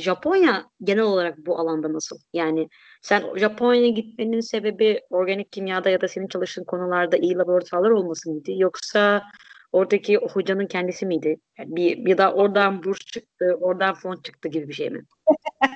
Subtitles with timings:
[0.00, 2.16] Japonya genel olarak bu alanda nasıl?
[2.32, 2.68] Yani
[3.02, 8.50] sen Japonya'ya gitmenin sebebi organik kimyada ya da senin çalıştığın konularda iyi laboratuvarlar olması mıydı?
[8.54, 9.22] Yoksa
[9.72, 11.40] oradaki hocanın kendisi miydi?
[11.58, 15.04] Yani bir, bir da oradan burs çıktı, oradan fon çıktı gibi bir şey mi?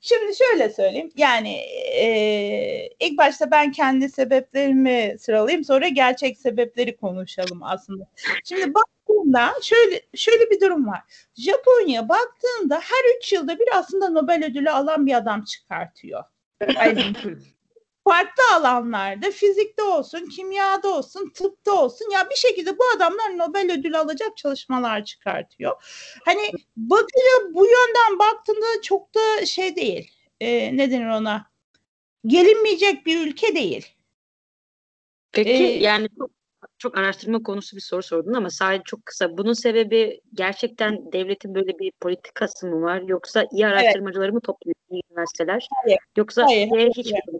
[0.00, 1.10] Şimdi şöyle söyleyeyim.
[1.16, 1.54] Yani
[2.00, 5.64] e, ilk başta ben kendi sebeplerimi sıralayayım.
[5.64, 8.04] Sonra gerçek sebepleri konuşalım aslında.
[8.44, 11.00] Şimdi baktığında şöyle şöyle bir durum var.
[11.34, 16.24] Japonya baktığında her üç yılda bir aslında Nobel ödülü alan bir adam çıkartıyor.
[18.08, 23.96] Farklı alanlarda fizikte olsun, kimyada olsun, tıpta olsun ya bir şekilde bu adamlar Nobel ödülü
[23.96, 25.72] alacak çalışmalar çıkartıyor.
[26.24, 30.10] Hani bakıyor bu yönden baktığında çok da şey değil.
[30.40, 31.50] E, ne denir ona?
[32.26, 33.86] Gelinmeyecek bir ülke değil.
[35.32, 36.30] Peki ee, yani çok,
[36.78, 39.38] çok araştırma konusu bir soru sordun ama sadece çok kısa.
[39.38, 44.34] Bunun sebebi gerçekten devletin böyle bir politikası mı var yoksa iyi araştırmacıları evet.
[44.34, 45.68] mı topluyor üniversiteler?
[45.84, 45.98] Hayır.
[46.16, 46.90] Yoksa hayır.
[46.96, 47.37] hiç hayır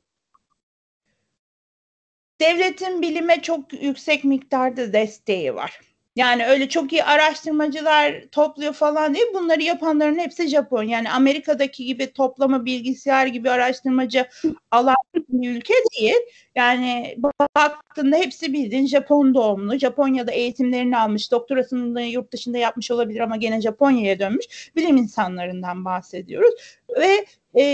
[2.40, 5.80] devletin bilime çok yüksek miktarda desteği var.
[6.18, 9.26] Yani öyle çok iyi araştırmacılar topluyor falan değil.
[9.34, 10.82] Bunları yapanların hepsi Japon.
[10.82, 14.26] Yani Amerika'daki gibi toplama bilgisayar gibi araştırmacı
[14.70, 14.96] alan
[15.28, 16.16] bir ülke değil.
[16.54, 17.16] Yani
[17.56, 19.78] baktığında hepsi bildiğin Japon doğumlu.
[19.78, 21.32] Japonya'da eğitimlerini almış.
[21.32, 24.72] Doktorasını da yurt dışında yapmış olabilir ama gene Japonya'ya dönmüş.
[24.76, 26.54] Bilim insanlarından bahsediyoruz.
[27.00, 27.26] Ve
[27.60, 27.64] e,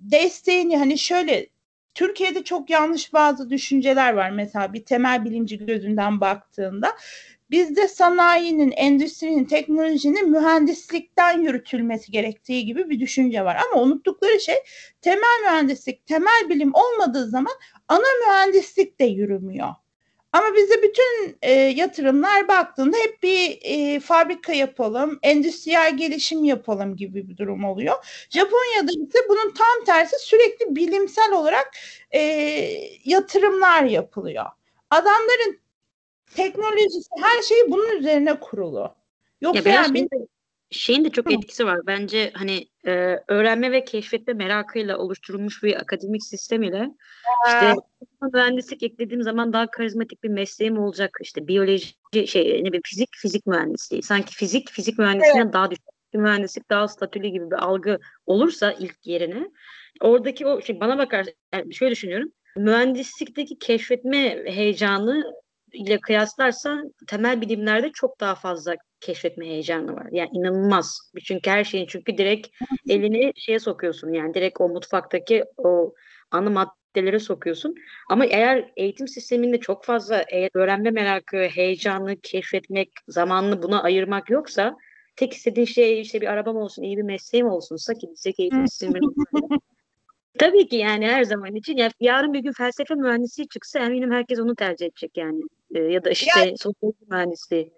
[0.00, 1.46] desteğini hani şöyle
[1.98, 4.30] Türkiye'de çok yanlış bazı düşünceler var.
[4.30, 6.92] Mesela bir temel bilimci gözünden baktığında
[7.50, 13.56] bizde sanayinin, endüstrinin, teknolojinin mühendislikten yürütülmesi gerektiği gibi bir düşünce var.
[13.56, 14.54] Ama unuttukları şey
[15.00, 17.54] temel mühendislik, temel bilim olmadığı zaman
[17.88, 19.68] ana mühendislik de yürümüyor.
[20.38, 27.28] Ama bize bütün e, yatırımlar baktığında hep bir e, fabrika yapalım, endüstriyel gelişim yapalım gibi
[27.28, 28.26] bir durum oluyor.
[28.30, 31.70] Japonya'da ise bunun tam tersi sürekli bilimsel olarak
[32.10, 32.20] e,
[33.04, 34.44] yatırımlar yapılıyor.
[34.90, 35.60] Adamların
[36.34, 38.94] teknolojisi her şeyi bunun üzerine kurulu.
[39.40, 40.08] Yoksa ya yani
[40.70, 41.80] şeyin de çok etkisi var.
[41.86, 46.88] Bence hani e, öğrenme ve keşfetme merakıyla oluşturulmuş bir akademik sistem ile
[47.46, 47.74] işte
[48.32, 51.18] mühendislik eklediğim zaman daha karizmatik bir mesleğim olacak.
[51.20, 51.94] İşte biyoloji
[52.26, 54.02] şey ne bileyim fizik fizik mühendisliği.
[54.02, 55.54] Sanki fizik fizik mühendisliğinden evet.
[55.54, 55.84] daha düşük
[56.14, 59.50] mühendislik daha statülü gibi bir algı olursa ilk yerine
[60.00, 62.32] oradaki o şey bana bakar yani şöyle düşünüyorum.
[62.56, 65.32] Mühendislikteki keşfetme heyecanı
[65.72, 70.06] ile kıyaslarsan temel bilimlerde çok daha fazla keşfetme heyecanı var.
[70.12, 71.12] Yani inanılmaz.
[71.24, 72.48] Çünkü her şeyin çünkü direkt
[72.88, 74.12] elini şeye sokuyorsun.
[74.12, 75.94] Yani direkt o mutfaktaki o
[76.30, 77.74] ana maddelere sokuyorsun.
[78.10, 84.76] Ama eğer eğitim sisteminde çok fazla öğrenme merakı, heyecanı, keşfetmek, zamanını buna ayırmak yoksa
[85.16, 89.00] tek istediğin şey işte bir arabam olsun, iyi bir mesleğim olsunsa ki bizdeki eğitim sistemi
[90.38, 91.76] Tabii ki yani her zaman için.
[91.76, 95.40] Ya, yarın bir gün felsefe mühendisi çıksa eminim herkes onu tercih edecek yani.
[95.74, 97.72] Ee, ya da işte yani, sosyoloji mühendisliği.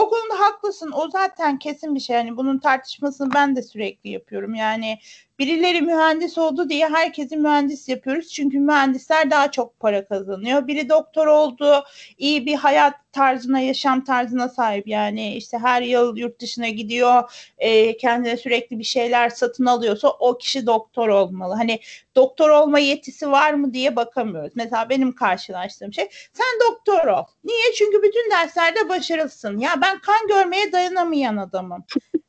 [0.00, 0.92] O konuda haklısın.
[0.94, 2.16] O zaten kesin bir şey.
[2.16, 4.54] Yani bunun tartışmasını ben de sürekli yapıyorum.
[4.54, 4.98] Yani
[5.38, 8.28] birileri mühendis oldu diye herkesi mühendis yapıyoruz.
[8.28, 10.66] Çünkü mühendisler daha çok para kazanıyor.
[10.66, 11.84] Biri doktor oldu,
[12.18, 14.88] iyi bir hayat tarzına, yaşam tarzına sahip.
[14.88, 20.38] Yani işte her yıl yurt dışına gidiyor, e, kendine sürekli bir şeyler satın alıyorsa o
[20.38, 21.54] kişi doktor olmalı.
[21.54, 21.80] Hani
[22.16, 24.52] doktor olma yetisi var mı diye bakamıyoruz.
[24.54, 27.24] Mesela benim karşılaştığım şey sen doktor ol.
[27.44, 27.72] Niye?
[27.78, 29.58] Çünkü bütün derslerde başarılısın.
[29.58, 31.84] Ya ben kan görmeye dayanamayan adamım.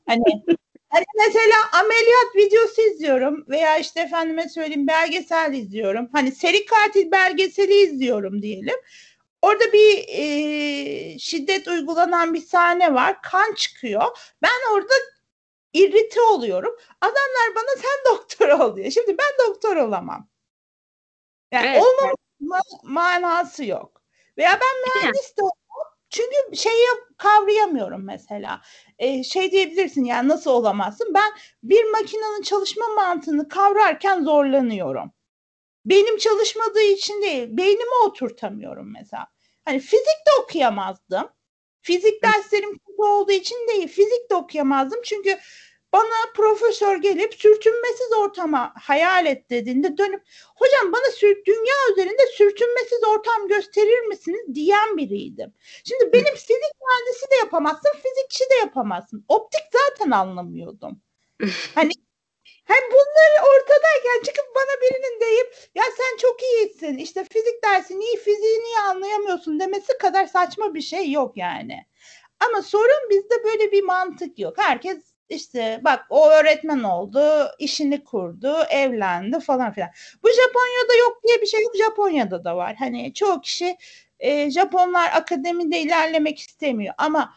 [0.08, 0.24] Hani
[0.92, 6.09] Hani mesela ameliyat videosu izliyorum veya işte efendime söyleyeyim belgesel izliyorum.
[6.12, 8.75] Hani seri katil belgeseli izliyorum diyelim.
[9.41, 13.22] Orada bir e, şiddet uygulanan bir sahne var.
[13.22, 14.34] Kan çıkıyor.
[14.41, 14.94] Ben orada
[15.74, 16.75] irrite oluyorum.
[17.02, 18.91] Adamlar bana sen doktor ol diyor.
[18.91, 20.28] Şimdi ben doktor olamam.
[21.51, 22.84] Yani evet, olmama evet.
[22.84, 24.01] manası yok.
[24.38, 25.41] Veya ben mühendis de
[26.09, 26.85] çünkü şeyi
[27.18, 28.62] kavrayamıyorum mesela.
[29.00, 31.13] Ee, şey diyebilirsin yani nasıl olamazsın?
[31.13, 31.31] Ben
[31.63, 35.12] bir makinenin çalışma mantığını kavrarken zorlanıyorum.
[35.86, 39.28] Benim çalışmadığı için değil, beynime oturtamıyorum mesela.
[39.66, 41.30] Hani fizik de okuyamazdım.
[41.81, 45.00] Fizik derslerim kötü olduğu için değil, fizik de okuyamazdım.
[45.04, 45.38] Çünkü
[45.94, 50.24] bana profesör gelip sürtünmesiz ortama hayal et dediğinde dönüp
[50.56, 55.54] hocam bana sür, dünya üzerinde sürtünmesiz ortam gösterir misiniz diyen biriydim.
[55.86, 59.25] Şimdi benim fizik mühendisi de yapamazsın, fizikçi de yapamazsın.
[59.28, 61.01] Optik zaten anlamıyordum.
[61.75, 61.92] hani
[62.71, 68.18] hem bunları ortadayken çıkıp bana birinin deyip ya sen çok iyisin işte fizik dersi iyi
[68.18, 71.85] fiziği niye anlayamıyorsun demesi kadar saçma bir şey yok yani.
[72.39, 74.53] Ama sorun bizde böyle bir mantık yok.
[74.57, 74.97] Herkes
[75.29, 79.89] işte bak o öğretmen oldu, işini kurdu, evlendi falan filan.
[80.23, 81.75] Bu Japonya'da yok diye bir şey yok.
[81.77, 82.75] Japonya'da da var.
[82.75, 83.77] Hani çoğu kişi
[84.19, 87.33] e, Japonlar akademide ilerlemek istemiyor ama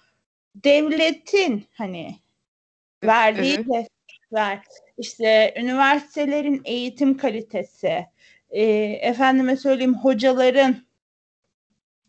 [0.55, 2.17] devletin hani
[3.05, 4.63] verdiği destekler,
[4.99, 8.07] işte üniversitelerin eğitim kalitesi,
[8.51, 8.63] e,
[9.01, 10.77] efendime söyleyeyim hocaların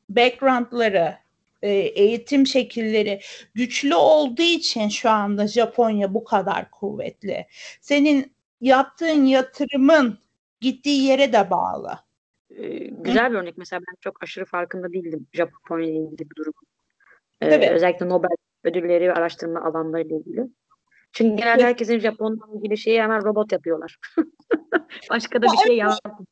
[0.09, 1.15] backgroundları,
[1.61, 3.19] e, eğitim şekilleri
[3.53, 7.47] güçlü olduğu için şu anda Japonya bu kadar kuvvetli.
[7.81, 10.19] Senin yaptığın yatırımın
[10.61, 11.99] gittiği yere de bağlı.
[12.49, 16.53] Ee, güzel bir örnek mesela ben çok aşırı farkında değildim Japonya ile ilgili bir durum.
[17.41, 20.47] Ee, özellikle Nobel ödülleri ve araştırma alanları ile ilgili.
[21.15, 23.97] Çünkü genelde herkesin Japon'la ilgili şeyi hemen robot yapıyorlar.
[25.09, 26.25] Başka da bir şey yapmıyor.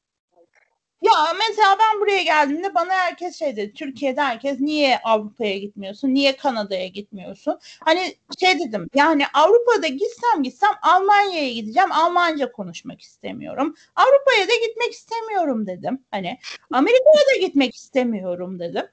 [1.02, 3.74] Ya mesela ben buraya geldiğimde bana herkes şey dedi.
[3.74, 6.14] Türkiye'de herkes niye Avrupa'ya gitmiyorsun?
[6.14, 7.60] Niye Kanada'ya gitmiyorsun?
[7.80, 11.92] Hani şey dedim yani Avrupa'da gitsem gitsem Almanya'ya gideceğim.
[11.92, 13.76] Almanca konuşmak istemiyorum.
[13.96, 16.06] Avrupa'ya da gitmek istemiyorum dedim.
[16.12, 16.40] Hani
[16.72, 18.86] Amerika'ya da gitmek istemiyorum dedim.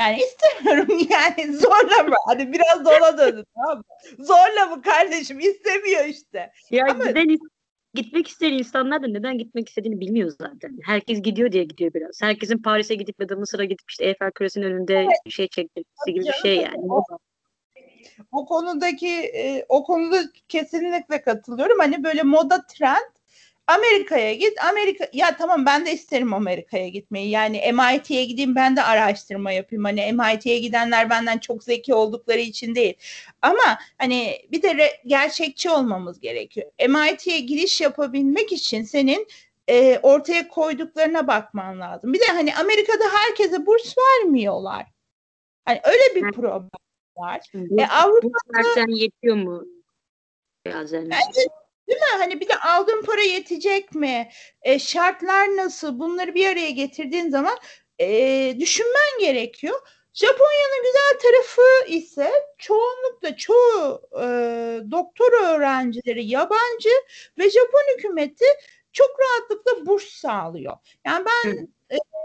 [0.00, 2.14] Yani istemiyorum yani zorla mı?
[2.26, 3.84] Hani biraz da ona döndü tamam mı?
[4.24, 5.40] Zorla mı kardeşim?
[5.40, 6.50] istemiyor işte.
[6.70, 7.06] Ya Ama...
[7.06, 7.38] giden
[7.94, 10.78] gitmek isteyen insanlar da neden gitmek istediğini bilmiyor zaten.
[10.84, 12.22] Herkes gidiyor diye gidiyor biraz.
[12.22, 15.18] Herkesin Paris'e gidip ya da Mısır'a gidip işte Eiffel Kulesi'nin önünde evet.
[15.26, 16.92] bir şey çekmesi gibi bir şey yani.
[16.92, 17.04] O,
[18.32, 21.78] o konudaki e, o konuda kesinlikle katılıyorum.
[21.78, 23.17] Hani böyle moda trend
[23.68, 24.64] Amerika'ya git.
[24.64, 27.30] Amerika ya tamam ben de isterim Amerika'ya gitmeyi.
[27.30, 29.84] Yani MIT'ye gideyim ben de araştırma yapayım.
[29.84, 32.94] Hani MIT'ye gidenler benden çok zeki oldukları için değil.
[33.42, 36.70] Ama hani bir de re- gerçekçi olmamız gerekiyor.
[36.88, 39.26] MIT'ye giriş yapabilmek için senin
[39.68, 42.12] e, ortaya koyduklarına bakman lazım.
[42.12, 44.86] Bir de hani Amerika'da herkese burs vermiyorlar.
[45.64, 46.70] Hani öyle bir problem
[47.16, 47.40] var.
[47.54, 49.64] Bu, e, Avrupa'da yetiyor mu?
[50.66, 51.10] Bazen.
[51.10, 51.40] Bence
[51.88, 52.06] Değil mi?
[52.18, 54.28] Hani bir de aldığın para yetecek mi?
[54.62, 55.98] E, şartlar nasıl?
[55.98, 57.58] Bunları bir araya getirdiğin zaman
[57.98, 59.80] e, düşünmen gerekiyor.
[60.14, 64.24] Japonya'nın güzel tarafı ise çoğunlukla çoğu e,
[64.90, 66.90] doktor öğrencileri yabancı
[67.38, 68.44] ve Japon hükümeti
[68.92, 70.76] çok rahatlıkla burs sağlıyor.
[71.06, 71.68] Yani ben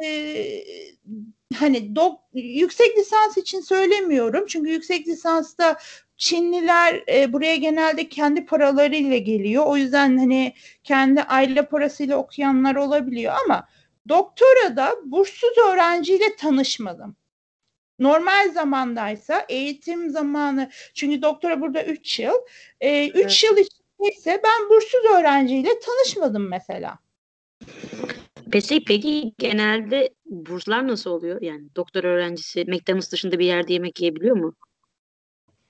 [0.03, 0.63] e,
[1.55, 5.79] hani dok, yüksek lisans için söylemiyorum çünkü yüksek lisansta
[6.23, 9.63] Çinliler e, buraya genelde kendi paralarıyla geliyor.
[9.65, 10.53] O yüzden hani
[10.83, 13.67] kendi aile parasıyla okuyanlar olabiliyor ama
[14.09, 17.15] doktora da burssuz öğrenciyle tanışmadım.
[17.99, 22.33] Normal zamandaysa eğitim zamanı çünkü doktora burada 3 yıl.
[22.33, 22.41] 3
[22.81, 23.43] e, üç evet.
[23.43, 23.57] yıl
[24.09, 26.99] ise ben burssuz öğrenciyle tanışmadım mesela.
[28.51, 31.41] Peki, peki genelde burslar nasıl oluyor?
[31.41, 34.55] Yani doktor öğrencisi McDonald's dışında bir yerde yemek yiyebiliyor mu?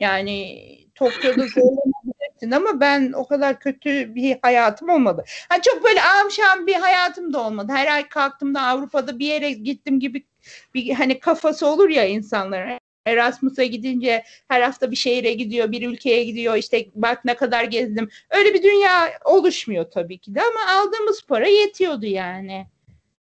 [0.04, 0.64] Yani
[0.96, 5.24] Tokyo'da zorlanabilirsin ama ben o kadar kötü bir hayatım olmadı.
[5.50, 7.72] Hani çok böyle amşam bir hayatım da olmadı.
[7.76, 10.26] Her ay kalktığımda Avrupa'da bir yere gittim gibi
[10.74, 12.80] bir hani kafası olur ya insanların.
[13.06, 16.56] Erasmus'a gidince her hafta bir şehire gidiyor, bir ülkeye gidiyor.
[16.56, 18.10] İşte bak ne kadar gezdim.
[18.30, 22.68] Öyle bir dünya oluşmuyor tabii ki de ama aldığımız para yetiyordu yani.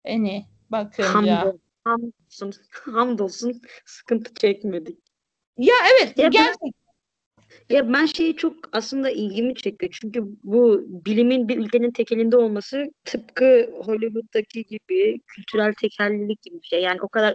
[0.07, 1.55] Hani bakınca.
[1.85, 5.06] Hamdolsun, hamdolsun sıkıntı çekmedik.
[5.59, 6.71] Ya evet ya gerçekten.
[7.71, 9.99] Ben, ya ben şeyi çok aslında ilgimi çekiyor.
[10.01, 16.83] Çünkü bu bilimin bir ülkenin tekelinde olması tıpkı Hollywood'daki gibi kültürel tekellilik gibi bir şey.
[16.83, 17.35] Yani o kadar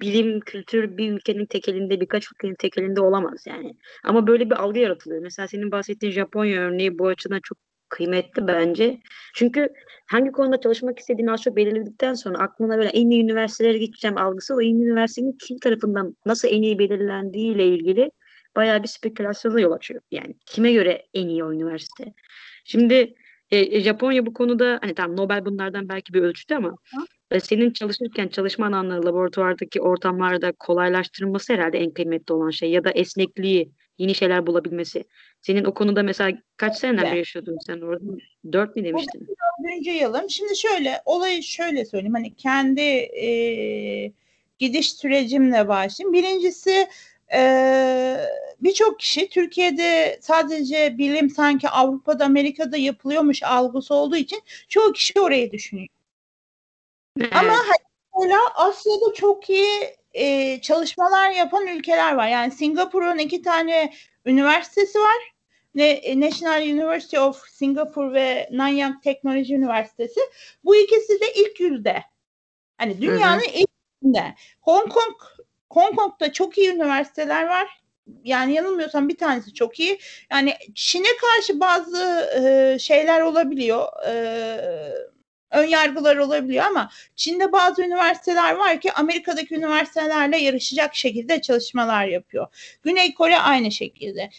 [0.00, 3.74] bilim, kültür bir ülkenin tekelinde, birkaç ülkenin tekelinde olamaz yani.
[4.04, 5.22] Ama böyle bir algı yaratılıyor.
[5.22, 7.58] Mesela senin bahsettiğin Japonya örneği bu açıdan çok
[7.94, 9.00] kıymetli bence.
[9.34, 9.68] Çünkü
[10.06, 14.54] hangi konuda çalışmak istediğini az çok belirledikten sonra aklına böyle en iyi üniversitelere gideceğim algısı
[14.54, 18.10] o en iyi üniversitenin kim tarafından nasıl en iyi belirlendiği ile ilgili
[18.56, 20.00] bayağı bir spekülasyona yol açıyor.
[20.10, 22.14] Yani kime göre en iyi o üniversite?
[22.64, 23.14] Şimdi
[23.50, 26.76] e, e Japonya bu konuda hani tam Nobel bunlardan belki bir ölçütü ama
[27.30, 32.90] e, senin çalışırken çalışma alanları laboratuvardaki ortamlarda kolaylaştırılması herhalde en kıymetli olan şey ya da
[32.90, 35.04] esnekliği yeni şeyler bulabilmesi.
[35.40, 38.04] Senin o konuda mesela kaç seneden beri yaşıyordun sen orada?
[38.52, 39.28] Dört mi demiştin?
[39.28, 40.30] Dördüncü yılım.
[40.30, 42.14] Şimdi şöyle, olayı şöyle söyleyeyim.
[42.14, 44.12] Hani kendi e,
[44.58, 46.12] gidiş sürecimle başlayayım.
[46.12, 46.88] Birincisi
[47.34, 48.16] e,
[48.60, 55.52] birçok kişi Türkiye'de sadece bilim sanki Avrupa'da, Amerika'da yapılıyormuş algısı olduğu için çoğu kişi orayı
[55.52, 55.88] düşünüyor.
[57.20, 57.36] Evet.
[57.36, 57.56] Ama
[58.20, 62.28] mesela Asya'da çok iyi e, çalışmalar yapan ülkeler var.
[62.28, 63.92] Yani Singapur'un iki tane
[64.26, 65.34] üniversitesi var.
[65.74, 70.20] Ne, e, National University of Singapore ve Nanyang Teknoloji Üniversitesi.
[70.64, 72.04] Bu ikisi de ilk yüzde.
[72.78, 73.50] Hani dünyanın hı hı.
[73.54, 73.70] ilk
[74.02, 74.34] yüzde.
[74.60, 75.16] Hong Kong
[75.70, 77.80] Hong Kong'da çok iyi üniversiteler var.
[78.24, 79.98] yani yanılmıyorsam bir tanesi çok iyi.
[80.30, 83.88] Yani Çin'e karşı bazı e, şeyler olabiliyor.
[84.06, 84.14] E,
[85.54, 92.46] ön yargılar olabiliyor ama Çin'de bazı üniversiteler var ki Amerika'daki üniversitelerle yarışacak şekilde çalışmalar yapıyor.
[92.82, 94.30] Güney Kore aynı şekilde.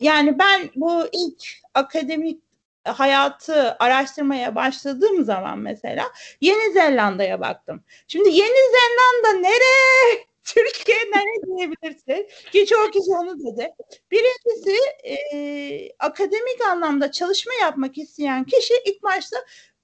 [0.00, 2.44] Yani ben bu ilk akademik
[2.84, 6.06] hayatı araştırmaya başladığım zaman mesela
[6.40, 7.84] Yeni Zelanda'ya baktım.
[8.08, 10.24] Şimdi Yeni Zelanda nere?
[10.44, 12.28] Türkiye nere diyebilirsin?
[12.52, 13.74] Ki çoğu kişi onu dedi.
[14.10, 19.36] Birincisi e, akademik anlamda çalışma yapmak isteyen kişi ilk başta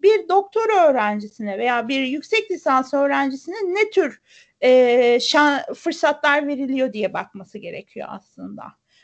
[0.03, 4.21] bir doktora öğrencisine veya bir yüksek lisans öğrencisine ne tür
[4.61, 8.63] e, şan, fırsatlar veriliyor diye bakması gerekiyor aslında.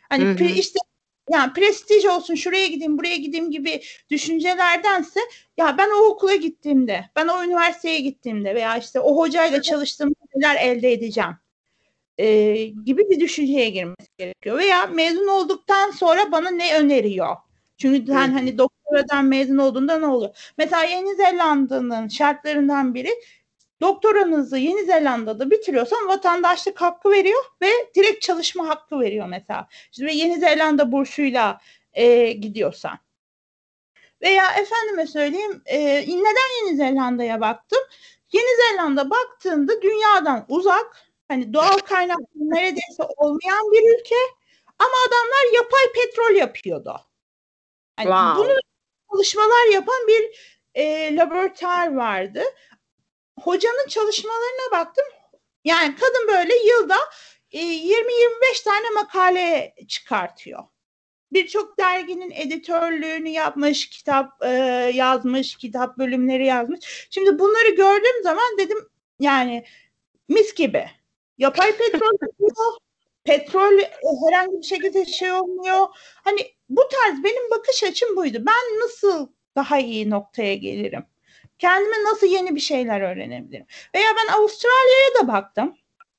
[0.08, 0.44] Hani hı hı.
[0.44, 0.78] işte
[1.30, 5.20] yani prestij olsun şuraya gideyim buraya gideyim gibi düşüncelerdense
[5.56, 10.56] ya ben o okula gittiğimde ben o üniversiteye gittiğimde veya işte o hocayla çalıştığımda neler
[10.56, 11.36] elde edeceğim
[12.18, 14.58] e, gibi bir düşünceye girmesi gerekiyor.
[14.58, 17.36] Veya mezun olduktan sonra bana ne öneriyor?
[17.78, 20.52] Çünkü sen hani doktoradan mezun olduğunda ne oluyor?
[20.58, 23.10] Mesela Yeni Zelanda'nın şartlarından biri
[23.80, 29.68] doktoranızı Yeni Zelanda'da bitiriyorsan vatandaşlık hakkı veriyor ve direkt çalışma hakkı veriyor mesela.
[29.92, 31.60] Şimdi Yeni Zelanda bursuyla
[31.92, 32.98] e, gidiyorsan.
[34.22, 37.78] Veya efendime söyleyeyim e, neden Yeni Zelanda'ya baktım?
[38.32, 44.14] Yeni Zelanda baktığında dünyadan uzak hani doğal kaynakları neredeyse olmayan bir ülke
[44.78, 47.00] ama adamlar yapay petrol yapıyordu.
[47.96, 48.36] Hani wow.
[48.36, 48.58] bunu
[49.12, 50.30] çalışmalar yapan bir
[50.74, 52.42] e, laboratuvar vardı
[53.40, 55.04] hocanın çalışmalarına baktım.
[55.64, 56.96] Yani kadın böyle yılda
[57.52, 60.64] e, 20-25 tane makale çıkartıyor.
[61.32, 64.48] Birçok derginin editörlüğünü yapmış, kitap e,
[64.94, 67.08] yazmış, kitap bölümleri yazmış.
[67.10, 68.88] Şimdi bunları gördüğüm zaman dedim
[69.20, 69.64] yani
[70.28, 70.90] mis gibi.
[71.38, 72.16] Yapay petrol
[73.24, 73.90] petrol e,
[74.26, 75.86] herhangi bir şekilde şey olmuyor.
[76.24, 78.38] Hani bu tarz benim bakış açım buydu.
[78.40, 81.06] Ben nasıl daha iyi noktaya gelirim?
[81.58, 83.66] Kendime nasıl yeni bir şeyler öğrenebilirim?
[83.94, 85.76] Veya ben Avustralya'ya da baktım.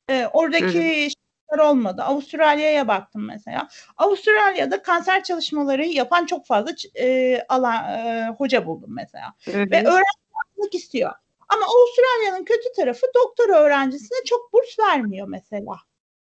[0.09, 2.03] Ee, oradaki şeyler olmadı.
[2.03, 3.67] Avustralya'ya baktım mesela.
[3.97, 9.33] Avustralya'da kanser çalışmaları yapan çok fazla e, alan e, hoca buldum mesela.
[9.45, 9.51] Hı.
[9.51, 11.11] Ve öğrenmek istiyor.
[11.49, 15.75] Ama Avustralya'nın kötü tarafı doktor öğrencisine çok burs vermiyor mesela.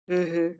[0.09, 0.57] Hı hı.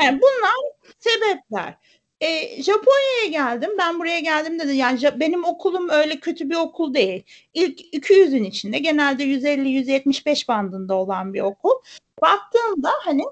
[0.00, 0.54] Yani bunlar
[0.98, 1.74] sebepler.
[2.20, 3.70] E, Japonya'ya geldim.
[3.78, 4.76] Ben buraya geldim dedi.
[4.76, 7.22] Yani benim okulum öyle kötü bir okul değil.
[7.54, 11.72] İlk 200'ün içinde genelde 150-175 bandında olan bir okul.
[12.22, 13.22] Baktığımda hani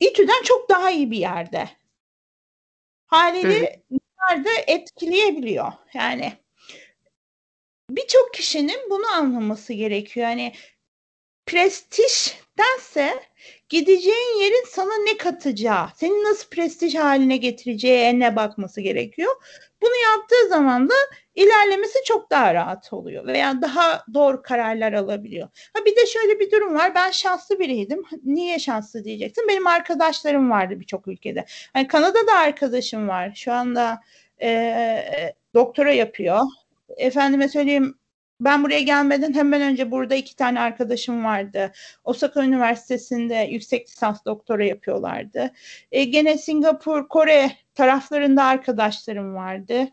[0.00, 1.68] İTÜ'den çok daha iyi bir yerde.
[3.06, 3.82] Haliyle
[4.28, 5.72] nerede etkileyebiliyor.
[5.94, 6.32] Yani
[7.90, 10.28] birçok kişinin bunu anlaması gerekiyor.
[10.28, 10.52] Yani
[12.58, 13.20] prestijdense
[13.68, 19.32] gideceğin yerin sana ne katacağı, seni nasıl prestij haline getireceğine bakması gerekiyor.
[19.82, 20.94] Bunu yaptığı zaman da
[21.34, 25.48] ilerlemesi çok daha rahat oluyor veya daha doğru kararlar alabiliyor.
[25.74, 26.94] Ha bir de şöyle bir durum var.
[26.94, 28.02] Ben şanslı biriydim.
[28.24, 29.48] Niye şanslı diyeceksin?
[29.48, 31.44] Benim arkadaşlarım vardı birçok ülkede.
[31.72, 33.32] Hani Kanada'da arkadaşım var.
[33.34, 34.00] Şu anda
[34.42, 36.40] e, doktora yapıyor.
[36.96, 37.98] Efendime söyleyeyim
[38.40, 41.72] ben buraya gelmeden hemen önce burada iki tane arkadaşım vardı.
[42.04, 45.50] Osaka Üniversitesi'nde yüksek lisans doktora yapıyorlardı.
[45.92, 49.88] E, gene Singapur, Kore taraflarında arkadaşlarım vardı.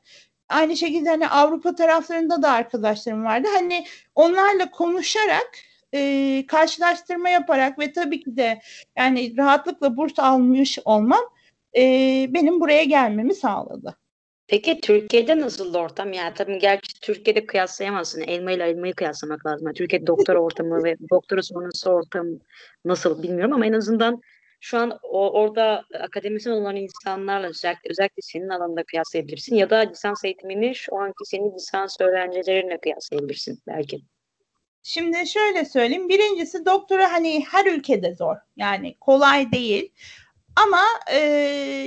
[0.50, 3.48] Aynı şekilde hani Avrupa taraflarında da arkadaşlarım vardı.
[3.54, 3.86] Hani
[4.16, 5.52] onlarla konuşarak
[5.94, 8.62] e, karşılaştırma yaparak ve tabii ki de
[8.98, 11.24] yani rahatlıkla burs almış olmam
[11.78, 11.82] e,
[12.30, 13.98] benim buraya gelmemi sağladı.
[14.48, 16.14] Peki Türkiye'de nasıl ortam?
[16.14, 18.22] Yani tabii gerçi Türkiye'de kıyaslayamazsın.
[18.22, 19.68] Elma ile elmayı kıyaslamak lazım.
[19.68, 22.28] Yani Türkiye'de doktora ortamı ve doktora sonrası ortam
[22.86, 24.22] nasıl bilmiyorum ama en azından
[24.60, 30.26] şu an o, orada akademisyen olan insanlarla özellikle, özellikle senin alanında kıyaslayabilirsin ya da lisans
[30.26, 34.02] eğitimini şu anki senin lisans öğrencilerinle kıyaslayabilirsin belki.
[34.84, 36.10] Şimdi şöyle söyleyeyim.
[36.10, 38.36] Birincisi doktora hani her ülkede zor.
[38.58, 39.92] Yani kolay değil.
[40.56, 41.18] Ama e,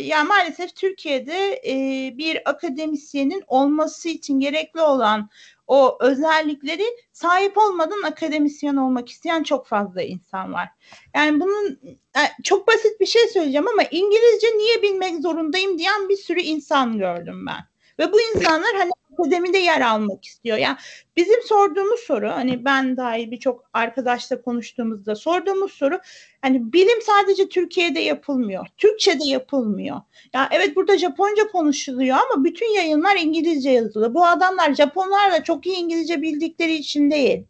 [0.05, 1.75] ya maalesef Türkiye'de e,
[2.19, 5.31] bir akademisyenin olması için gerekli olan
[5.67, 10.69] o özellikleri sahip olmadan akademisyen olmak isteyen çok fazla insan var.
[11.15, 11.81] Yani bunun
[12.17, 16.99] yani çok basit bir şey söyleyeceğim ama İngilizce niye bilmek zorundayım diyen bir sürü insan
[16.99, 17.78] gördüm ben.
[17.99, 20.59] Ve bu insanlar hani akademide yer almak istiyor.
[20.59, 20.77] Yani
[21.17, 26.01] bizim sorduğumuz soru hani ben dahil birçok arkadaşla konuştuğumuzda sorduğumuz soru
[26.43, 28.67] hani bilim sadece Türkiye'de yapılmıyor.
[28.77, 30.01] Türkçe'de yapılmıyor.
[30.35, 34.15] Ya evet burada Japonca konuşuluyor ama bütün yayınlar İngilizce yazılı.
[34.15, 37.45] Bu adamlar Japonlarla çok iyi İngilizce bildikleri için değil.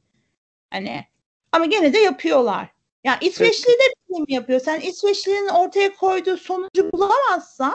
[0.70, 1.04] Hani
[1.52, 2.68] ama gene de yapıyorlar.
[3.04, 4.60] Yani İsveçli de bilim yapıyor.
[4.60, 7.74] Sen İsveçli'nin ortaya koyduğu sonucu bulamazsan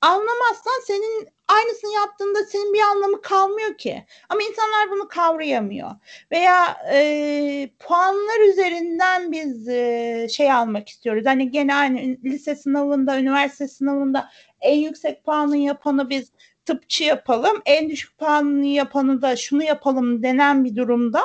[0.00, 4.04] anlamazsan senin aynısını yaptığında senin bir anlamı kalmıyor ki.
[4.28, 5.90] Ama insanlar bunu kavrayamıyor.
[6.32, 11.26] Veya e, puanlar üzerinden biz e, şey almak istiyoruz.
[11.26, 16.32] Hani gene lise sınavında, üniversite sınavında en yüksek puanı yapanı biz
[16.64, 21.20] tıpçı yapalım, en düşük puanını yapanı da şunu yapalım denen bir durumda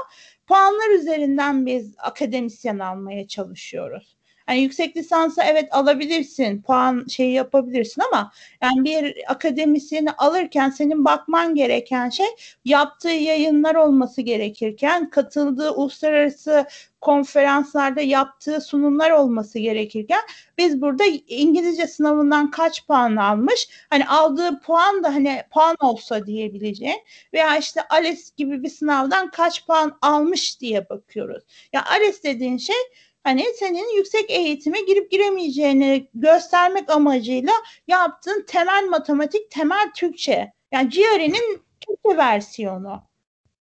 [0.47, 4.17] puanlar üzerinden biz akademisyen almaya çalışıyoruz.
[4.51, 8.31] Yani yüksek lisansa evet alabilirsin, puan şeyi yapabilirsin ama
[8.62, 12.27] yani bir akademisyeni alırken senin bakman gereken şey
[12.65, 16.65] yaptığı yayınlar olması gerekirken katıldığı uluslararası
[17.01, 20.22] konferanslarda yaptığı sunumlar olması gerekirken
[20.58, 27.00] biz burada İngilizce sınavından kaç puan almış hani aldığı puan da hani puan olsa diyebileceğin
[27.34, 31.43] veya işte ALES gibi bir sınavdan kaç puan almış diye bakıyoruz.
[31.74, 32.75] Ya ALES dediğin şey
[33.23, 37.53] hani senin yüksek eğitime girip giremeyeceğini göstermek amacıyla
[37.87, 40.53] yaptığın temel matematik, temel Türkçe.
[40.71, 43.03] Yani GRE'nin Türkçe versiyonu.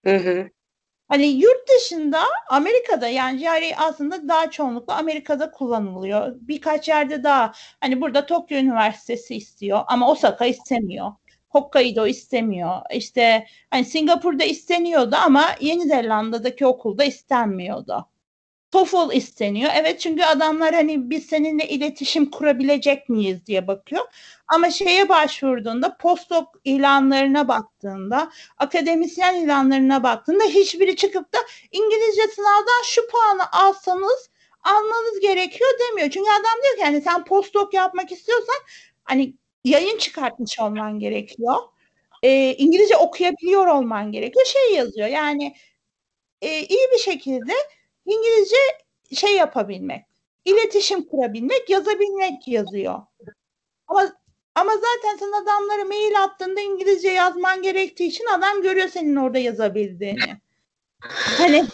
[0.06, 0.50] Hı hı.
[1.08, 6.36] Hani yurt dışında Amerika'da yani GRE aslında daha çoğunlukla Amerika'da kullanılıyor.
[6.42, 11.12] Birkaç yerde daha hani burada Tokyo Üniversitesi istiyor ama Osaka istemiyor.
[11.50, 12.76] Hokkaido istemiyor.
[12.94, 18.06] İşte hani Singapur'da isteniyordu ama Yeni Zelanda'daki okulda istenmiyordu.
[18.72, 19.72] TOEFL isteniyor.
[19.76, 24.06] Evet çünkü adamlar hani biz seninle iletişim kurabilecek miyiz diye bakıyor.
[24.48, 31.38] Ama şeye başvurduğunda postdoc ilanlarına baktığında akademisyen ilanlarına baktığında hiçbiri çıkıp da
[31.72, 34.30] İngilizce sınavdan şu puanı alsanız
[34.64, 36.10] almanız gerekiyor demiyor.
[36.10, 38.56] Çünkü adam diyor ki hani sen postdoc yapmak istiyorsan
[39.04, 39.34] hani
[39.64, 41.56] yayın çıkartmış olman gerekiyor.
[42.24, 44.46] E, İngilizce okuyabiliyor olman gerekiyor.
[44.46, 45.56] Şey yazıyor yani
[46.42, 47.54] e, iyi bir şekilde
[48.10, 48.58] İngilizce
[49.16, 50.06] şey yapabilmek,
[50.46, 53.02] iletişim kurabilmek, yazabilmek yazıyor.
[53.88, 54.12] Ama
[54.56, 60.42] ama zaten sen adamlara mail attığında İngilizce yazman gerektiği için adam görüyor senin orada yazabildiğini.
[61.38, 61.66] Hani